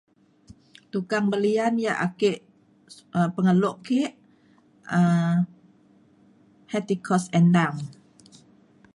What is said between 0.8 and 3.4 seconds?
tukang belian ia' ake um